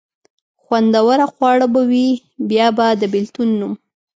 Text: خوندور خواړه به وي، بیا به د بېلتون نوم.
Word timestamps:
خوندور 0.63 1.19
خواړه 1.31 1.67
به 1.73 1.81
وي، 1.89 2.09
بیا 2.49 2.67
به 2.77 2.87
د 3.01 3.03
بېلتون 3.13 3.49
نوم. 3.59 3.73